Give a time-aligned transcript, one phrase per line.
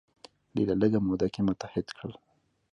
[0.55, 2.13] ډیره لږه موده کې متحد کړل.